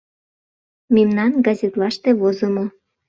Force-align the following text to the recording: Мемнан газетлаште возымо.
Мемнан 0.95 1.31
газетлаште 1.45 2.09
возымо. 2.21 2.65